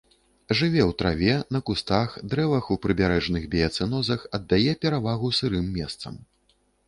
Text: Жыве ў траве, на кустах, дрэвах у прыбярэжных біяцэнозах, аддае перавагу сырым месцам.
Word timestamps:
Жыве 0.59 0.79
ў 0.85 0.91
траве, 1.01 1.33
на 1.57 1.61
кустах, 1.67 2.15
дрэвах 2.31 2.71
у 2.77 2.79
прыбярэжных 2.87 3.43
біяцэнозах, 3.53 4.25
аддае 4.37 4.73
перавагу 4.87 5.29
сырым 5.41 5.67
месцам. 5.79 6.13